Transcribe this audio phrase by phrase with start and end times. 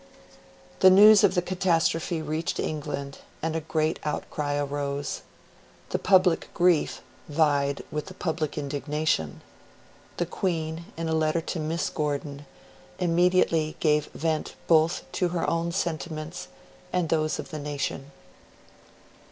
[0.79, 5.21] The news of the catastrophe reached England, and a great outcry arose.
[5.91, 9.43] The public grief vied with the public indignation.
[10.17, 12.47] The Queen, in a letter to Miss Gordon,
[12.97, 16.47] immediately gave vent both to her own sentiments
[16.91, 18.09] and those of the nation.